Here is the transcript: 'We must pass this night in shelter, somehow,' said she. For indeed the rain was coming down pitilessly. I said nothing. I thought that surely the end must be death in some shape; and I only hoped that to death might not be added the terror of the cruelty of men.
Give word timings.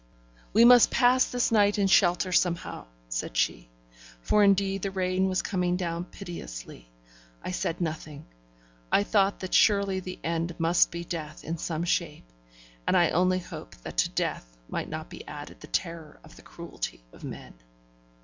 'We 0.53 0.65
must 0.65 0.89
pass 0.89 1.25
this 1.29 1.51
night 1.51 1.77
in 1.77 1.85
shelter, 1.85 2.31
somehow,' 2.31 2.87
said 3.07 3.37
she. 3.37 3.69
For 4.23 4.43
indeed 4.43 4.81
the 4.81 4.89
rain 4.89 5.27
was 5.29 5.43
coming 5.43 5.77
down 5.77 6.05
pitilessly. 6.05 6.87
I 7.43 7.51
said 7.51 7.79
nothing. 7.79 8.25
I 8.91 9.03
thought 9.03 9.41
that 9.41 9.53
surely 9.53 9.99
the 9.99 10.17
end 10.23 10.55
must 10.59 10.89
be 10.89 11.03
death 11.05 11.43
in 11.43 11.59
some 11.59 11.83
shape; 11.83 12.25
and 12.87 12.97
I 12.97 13.11
only 13.11 13.37
hoped 13.37 13.83
that 13.83 13.97
to 13.97 14.09
death 14.09 14.57
might 14.67 14.89
not 14.89 15.07
be 15.07 15.23
added 15.27 15.59
the 15.59 15.67
terror 15.67 16.19
of 16.23 16.35
the 16.35 16.41
cruelty 16.41 17.03
of 17.13 17.23
men. 17.23 17.53